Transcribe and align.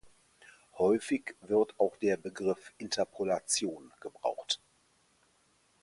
Häufig 0.79 1.35
wird 1.41 1.79
auch 1.79 1.95
der 1.97 2.17
Begriff 2.17 2.73
"Interpolation" 2.79 3.93
gebraucht. 3.99 4.59